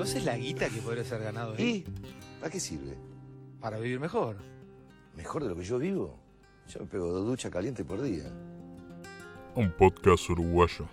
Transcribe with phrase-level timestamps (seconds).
[0.00, 1.84] Pero esa es la guita que podría ser ganado ahí.
[1.86, 2.40] ¿Y?
[2.40, 2.96] ¿Para qué sirve?
[3.60, 4.38] Para vivir mejor.
[5.14, 6.18] ¿Mejor de lo que yo vivo?
[6.68, 8.24] Yo me pego dos duchas calientes por día.
[9.54, 10.88] Un podcast uruguayo.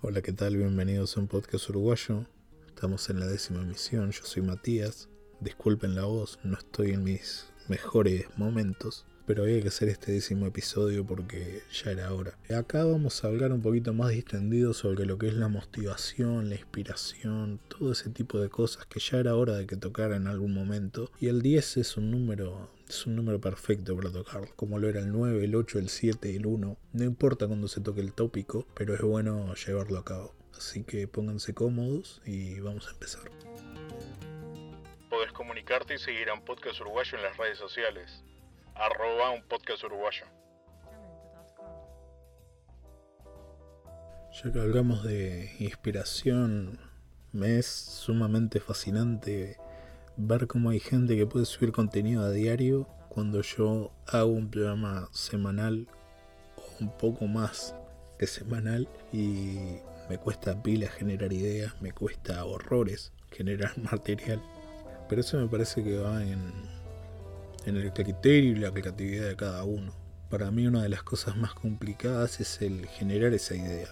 [0.00, 0.56] Hola, ¿qué tal?
[0.56, 2.24] Bienvenidos a un podcast uruguayo.
[2.68, 4.12] Estamos en la décima emisión.
[4.12, 5.08] Yo soy Matías.
[5.40, 9.06] Disculpen la voz, no estoy en mis mejores momentos.
[9.26, 12.38] Pero había que hacer este décimo episodio porque ya era hora.
[12.56, 16.54] Acá vamos a hablar un poquito más distendido sobre lo que es la motivación, la
[16.54, 20.54] inspiración, todo ese tipo de cosas que ya era hora de que tocara en algún
[20.54, 21.10] momento.
[21.20, 25.00] Y el 10 es un número es un número perfecto para tocarlo, como lo era
[25.00, 26.76] el 9, el 8, el 7, el 1.
[26.92, 30.34] No importa cuando se toque el tópico, pero es bueno llevarlo a cabo.
[30.56, 33.30] Así que pónganse cómodos y vamos a empezar.
[35.10, 38.22] Podés comunicarte y seguir a un podcast uruguayo en las redes sociales.
[38.78, 40.26] Arroba un podcast uruguayo.
[44.32, 46.78] Ya que hablamos de inspiración,
[47.32, 49.56] me es sumamente fascinante
[50.18, 55.08] ver cómo hay gente que puede subir contenido a diario cuando yo hago un programa
[55.10, 55.88] semanal
[56.56, 57.74] o un poco más
[58.18, 59.78] que semanal y
[60.10, 64.42] me cuesta pila generar ideas, me cuesta horrores generar material.
[65.08, 66.52] Pero eso me parece que va en,
[67.66, 69.92] en el criterio y la creatividad de cada uno.
[70.30, 73.88] Para mí una de las cosas más complicadas es el generar esa idea.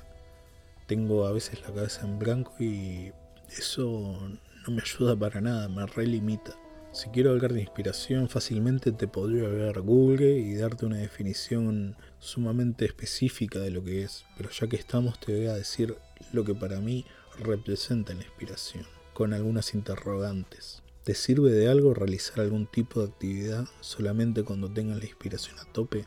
[0.87, 3.13] Tengo a veces la cabeza en blanco y
[3.57, 4.19] eso
[4.67, 6.57] no me ayuda para nada, me relimita.
[6.93, 12.85] Si quiero hablar de inspiración, fácilmente te podría ver Google y darte una definición sumamente
[12.85, 15.97] específica de lo que es, pero ya que estamos te voy a decir
[16.33, 17.05] lo que para mí
[17.41, 20.85] representa la inspiración, con algunas interrogantes.
[21.05, 25.71] ¿Te sirve de algo realizar algún tipo de actividad solamente cuando tengas la inspiración a
[25.71, 26.07] tope?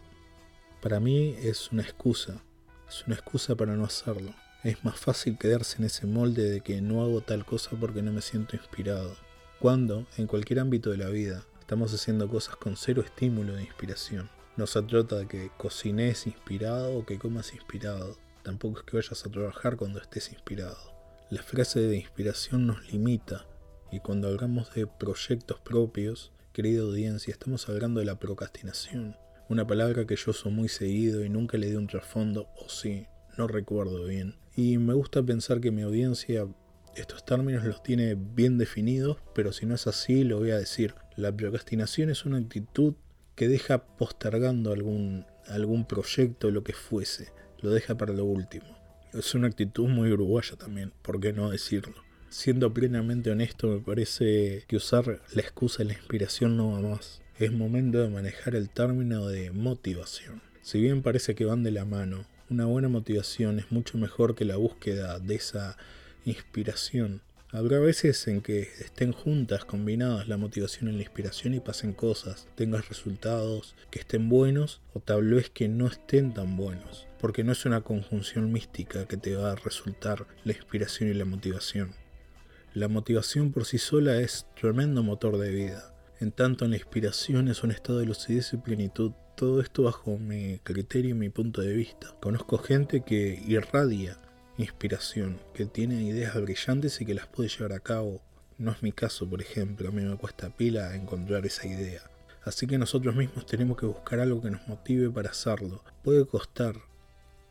[0.82, 2.42] Para mí es una excusa,
[2.90, 4.34] es una excusa para no hacerlo.
[4.64, 8.12] Es más fácil quedarse en ese molde de que no hago tal cosa porque no
[8.12, 9.16] me siento inspirado.
[9.60, 14.32] Cuando, en cualquier ámbito de la vida, estamos haciendo cosas con cero estímulo de inspiración.
[14.56, 18.18] No se trata de que cocines inspirado o que comas inspirado.
[18.42, 20.92] Tampoco es que vayas a trabajar cuando estés inspirado.
[21.30, 23.46] La frase de inspiración nos limita
[23.92, 29.16] y cuando hablamos de proyectos propios, querida audiencia, estamos hablando de la procrastinación.
[29.50, 33.06] Una palabra que yo uso muy seguido y nunca le di un trasfondo, o sí,
[33.38, 34.36] no recuerdo bien.
[34.56, 36.48] Y me gusta pensar que mi audiencia
[36.96, 40.96] estos términos los tiene bien definidos, pero si no es así, lo voy a decir.
[41.16, 42.96] La procrastinación es una actitud
[43.36, 47.32] que deja postergando algún, algún proyecto, lo que fuese.
[47.60, 48.66] Lo deja para lo último.
[49.14, 52.07] Es una actitud muy uruguaya también, ¿por qué no decirlo?
[52.30, 57.22] Siendo plenamente honesto, me parece que usar la excusa de la inspiración no va más.
[57.40, 60.42] Es momento de manejar el término de motivación.
[60.62, 64.44] Si bien parece que van de la mano, una buena motivación es mucho mejor que
[64.44, 65.78] la búsqueda de esa
[66.26, 67.22] inspiración.
[67.52, 72.46] Habrá veces en que estén juntas, combinadas la motivación y la inspiración y pasen cosas,
[72.56, 77.54] tengas resultados que estén buenos o tal vez que no estén tan buenos, porque no
[77.54, 81.96] es una conjunción mística que te va a resultar la inspiración y la motivación.
[82.78, 87.48] La motivación por sí sola es tremendo motor de vida, en tanto en la inspiración
[87.48, 89.14] es un estado de lucidez y plenitud.
[89.36, 92.16] Todo esto bajo mi criterio y mi punto de vista.
[92.22, 94.20] Conozco gente que irradia
[94.60, 98.22] inspiración, que tiene ideas brillantes y que las puede llevar a cabo.
[98.60, 102.04] No es mi caso, por ejemplo, a mí me cuesta pila encontrar esa idea.
[102.44, 105.84] Así que nosotros mismos tenemos que buscar algo que nos motive para hacerlo.
[106.04, 106.76] Puede costar,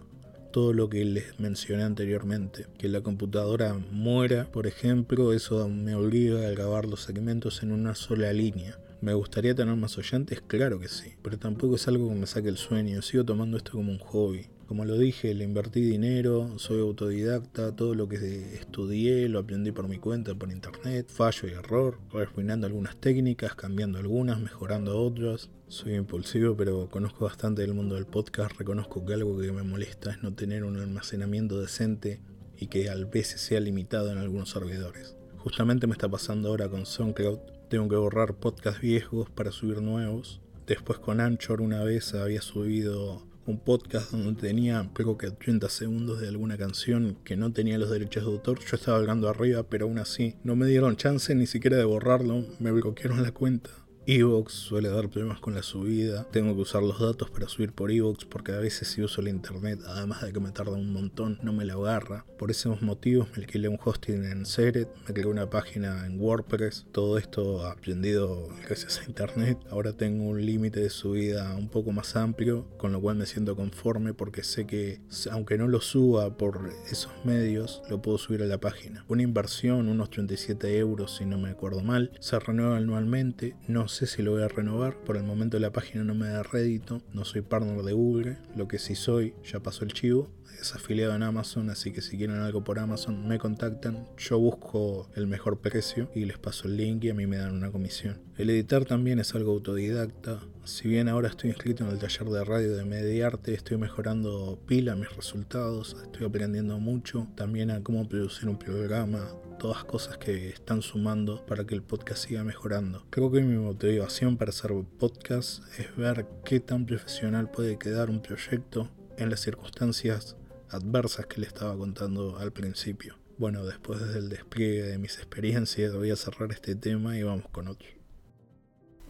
[0.52, 2.68] todo lo que les mencioné anteriormente.
[2.78, 7.96] Que la computadora muera, por ejemplo, eso me obliga a grabar los segmentos en una
[7.96, 8.78] sola línea.
[9.02, 10.42] ¿Me gustaría tener más oyentes?
[10.46, 13.72] Claro que sí, pero tampoco es algo que me saque el sueño, sigo tomando esto
[13.72, 14.46] como un hobby.
[14.68, 18.18] Como lo dije, le invertí dinero, soy autodidacta, todo lo que
[18.54, 23.98] estudié lo aprendí por mi cuenta, por internet, fallo y error, refinando algunas técnicas, cambiando
[23.98, 25.50] algunas, mejorando otras.
[25.68, 30.12] Soy impulsivo, pero conozco bastante del mundo del podcast, reconozco que algo que me molesta
[30.12, 32.22] es no tener un almacenamiento decente
[32.56, 35.16] y que al veces sea limitado en algunos servidores.
[35.38, 37.40] Justamente me está pasando ahora con SoundCloud,
[37.72, 40.42] tengo que borrar podcasts viejos para subir nuevos.
[40.68, 46.20] Después con Anchor una vez había subido un podcast donde tenía creo que 30 segundos
[46.20, 48.60] de alguna canción que no tenía los derechos de autor.
[48.60, 52.44] Yo estaba hablando arriba, pero aún así no me dieron chance ni siquiera de borrarlo,
[52.60, 53.70] me bloquearon la cuenta.
[54.08, 56.24] Evox suele dar problemas con la subida.
[56.32, 59.30] Tengo que usar los datos para subir por Evox porque a veces si uso la
[59.30, 62.26] internet, además de que me tarda un montón, no me la agarra.
[62.40, 66.88] Por esos motivos me alquilé un hosting en Seret, me creé una página en WordPress.
[66.92, 69.60] Todo esto aprendido gracias a internet.
[69.70, 73.56] Ahora tengo un límite de subida un poco más amplio, con lo cual me siento
[73.56, 75.00] conforme porque sé que
[75.30, 79.06] aunque no lo suba por esos medios, lo puedo subir a la página.
[79.08, 83.56] Una inversión, unos 37 euros si no me acuerdo mal, se renueva anualmente.
[83.68, 84.96] No sé si lo voy a renovar.
[85.04, 87.02] Por el momento la página no me da rédito.
[87.14, 88.38] No soy partner de Google.
[88.56, 90.30] Lo que sí soy, ya pasó el chivo.
[90.60, 94.08] Es afiliado en Amazon, así que si quieren algo por Amazon me contactan.
[94.18, 97.56] Yo busco el mejor precio y les paso el link y a mí me dan
[97.56, 98.22] una comisión.
[98.38, 100.40] El editar también es algo autodidacta.
[100.64, 104.96] Si bien ahora estoy inscrito en el taller de radio de Mediarte, estoy mejorando pila
[104.96, 109.28] mis resultados, estoy aprendiendo mucho, también a cómo producir un programa,
[109.62, 113.06] todas cosas que están sumando para que el podcast siga mejorando.
[113.12, 118.24] Creo que mi motivación para hacer podcast es ver qué tan profesional puede quedar un
[118.24, 120.36] proyecto en las circunstancias
[120.72, 123.20] adversas que le estaba contando al principio.
[123.38, 127.68] Bueno, después del despliegue de mis experiencias voy a cerrar este tema y vamos con
[127.68, 127.88] otro.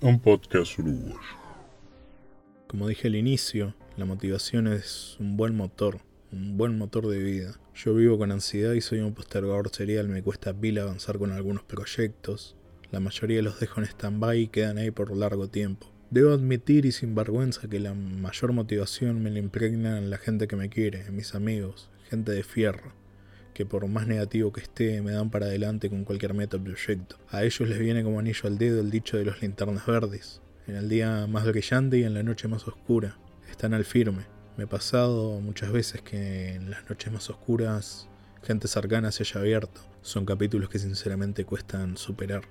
[0.01, 1.17] Un podcast uruguayo.
[2.67, 6.01] Como dije al inicio, la motivación es un buen motor,
[6.33, 7.60] un buen motor de vida.
[7.83, 11.63] Yo vivo con ansiedad y soy un postergador serial, me cuesta pila avanzar con algunos
[11.63, 12.55] proyectos.
[12.91, 15.91] La mayoría los dejo en stand-by y quedan ahí por largo tiempo.
[16.11, 20.55] Debo admitir y sin vergüenza que la mayor motivación me la impregnan la gente que
[20.55, 22.93] me quiere, mis amigos, gente de fierro,
[23.55, 27.15] que por más negativo que esté me dan para adelante con cualquier meta o proyecto.
[27.29, 30.75] A ellos les viene como anillo al dedo el dicho de los linternas verdes, en
[30.75, 33.17] el día más brillante y en la noche más oscura.
[33.49, 34.40] Están al firme.
[34.57, 38.07] Me he pasado muchas veces que en las noches más oscuras
[38.43, 39.81] gente cercana se haya abierto.
[40.01, 42.43] Son capítulos que sinceramente cuestan superar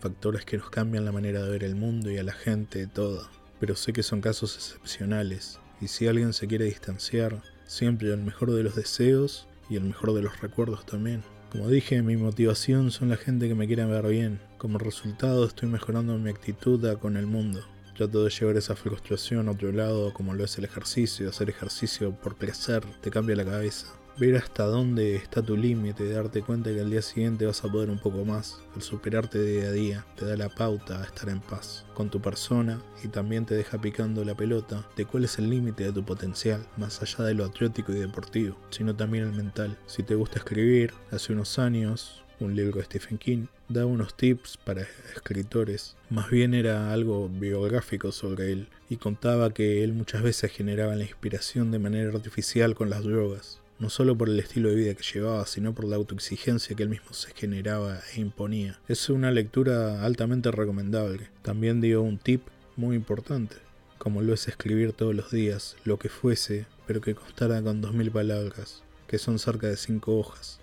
[0.00, 3.30] factores que nos cambian la manera de ver el mundo y a la gente, toda.
[3.58, 8.52] Pero sé que son casos excepcionales, y si alguien se quiere distanciar, siempre el mejor
[8.52, 11.22] de los deseos y el mejor de los recuerdos también.
[11.50, 14.40] Como dije, mi motivación son la gente que me quiere ver bien.
[14.56, 17.64] Como resultado estoy mejorando mi actitud con el mundo.
[18.00, 21.28] Trato de llevar esa frustración a otro lado como lo es el ejercicio.
[21.28, 23.88] Hacer ejercicio por placer te cambia la cabeza
[24.18, 27.90] ver hasta dónde está tu límite, darte cuenta que al día siguiente vas a poder
[27.90, 28.58] un poco más.
[28.74, 32.22] El superarte día a día te da la pauta a estar en paz con tu
[32.22, 36.02] persona y también te deja picando la pelota de cuál es el límite de tu
[36.02, 39.76] potencial, más allá de lo atlético y deportivo, sino también el mental.
[39.84, 44.56] Si te gusta escribir, hace unos años un libro de Stephen King, daba unos tips
[44.56, 45.96] para escritores.
[46.08, 51.04] Más bien era algo biográfico sobre él y contaba que él muchas veces generaba la
[51.04, 55.02] inspiración de manera artificial con las drogas no solo por el estilo de vida que
[55.02, 58.78] llevaba, sino por la autoexigencia que él mismo se generaba e imponía.
[58.88, 61.30] Es una lectura altamente recomendable.
[61.42, 62.42] También dio un tip
[62.76, 63.56] muy importante,
[63.96, 67.94] como lo es escribir todos los días, lo que fuese, pero que constara con dos
[67.94, 70.59] mil palabras, que son cerca de cinco hojas.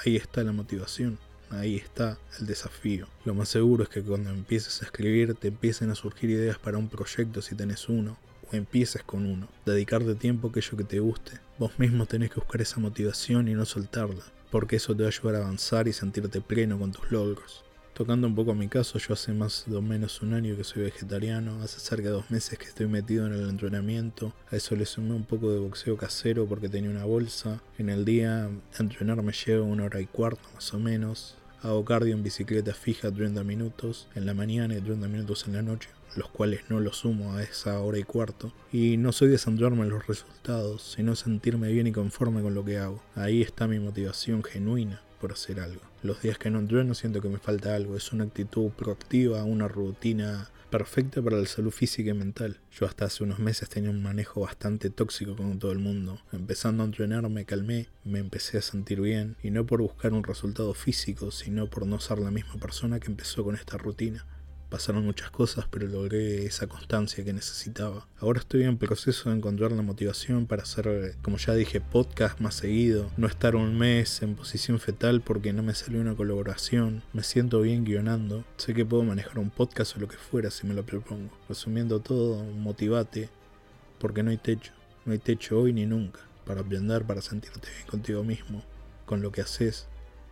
[0.00, 1.18] Ahí está la motivación.
[1.50, 3.06] Ahí está el desafío.
[3.24, 6.78] Lo más seguro es que cuando empieces a escribir te empiecen a surgir ideas para
[6.78, 8.16] un proyecto si tenés uno,
[8.52, 9.48] empieces con uno.
[9.66, 11.32] Dedicarte tiempo a aquello que te guste.
[11.58, 15.12] Vos mismo tenés que buscar esa motivación y no soltarla, porque eso te va a
[15.12, 17.64] ayudar a avanzar y sentirte pleno con tus logros.
[17.94, 20.84] Tocando un poco a mi caso, yo hace más o menos un año que soy
[20.84, 24.86] vegetariano, hace cerca de dos meses que estoy metido en el entrenamiento, a eso le
[24.86, 29.34] sumé un poco de boxeo casero porque tenía una bolsa, en el día entrenar me
[29.34, 34.08] lleva una hora y cuarto más o menos, hago cardio en bicicleta fija 30 minutos
[34.14, 37.42] en la mañana y 30 minutos en la noche, los cuales no los sumo a
[37.42, 41.86] esa hora y cuarto, y no soy de centrarme en los resultados, sino sentirme bien
[41.86, 43.02] y conforme con lo que hago.
[43.14, 45.80] Ahí está mi motivación genuina por hacer algo.
[46.02, 49.68] Los días que no entreno siento que me falta algo, es una actitud proactiva, una
[49.68, 52.58] rutina perfecta para la salud física y mental.
[52.72, 56.18] Yo hasta hace unos meses tenía un manejo bastante tóxico con todo el mundo.
[56.32, 60.24] Empezando a entrenar me calmé, me empecé a sentir bien, y no por buscar un
[60.24, 64.26] resultado físico, sino por no ser la misma persona que empezó con esta rutina.
[64.72, 68.08] Pasaron muchas cosas, pero logré esa constancia que necesitaba.
[68.18, 72.54] Ahora estoy en proceso de encontrar la motivación para hacer, como ya dije, podcast más
[72.54, 73.10] seguido.
[73.18, 77.02] No estar un mes en posición fetal porque no me salió una colaboración.
[77.12, 78.46] Me siento bien guionando.
[78.56, 81.36] Sé que puedo manejar un podcast o lo que fuera si me lo propongo.
[81.50, 83.28] Resumiendo todo, motivate,
[83.98, 84.72] porque no hay techo.
[85.04, 86.20] No hay techo hoy ni nunca.
[86.46, 88.64] Para aprender, para sentirte bien contigo mismo,
[89.04, 89.86] con lo que haces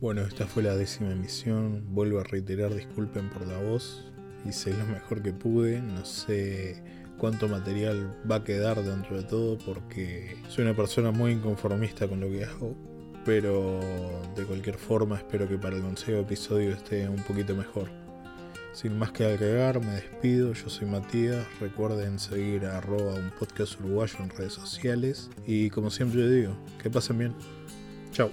[0.00, 1.94] Bueno, esta fue la décima emisión.
[1.94, 4.10] Vuelvo a reiterar, disculpen por la voz.
[4.44, 5.80] Hice lo mejor que pude.
[5.80, 6.82] No sé
[7.18, 12.20] cuánto material va a quedar dentro de todo porque soy una persona muy inconformista con
[12.20, 12.74] lo que hago.
[13.24, 13.78] Pero
[14.34, 18.01] de cualquier forma espero que para el consejo episodio esté un poquito mejor.
[18.72, 20.52] Sin más que agregar, me despido.
[20.54, 21.46] Yo soy Matías.
[21.60, 25.30] Recuerden seguir a arroba un podcast uruguayo en redes sociales.
[25.46, 27.34] Y como siempre digo, que pasen bien.
[28.12, 28.30] Chao.